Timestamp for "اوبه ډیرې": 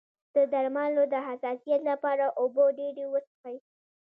2.41-3.05